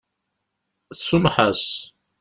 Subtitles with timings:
[0.93, 1.63] Tsumeḥ-as.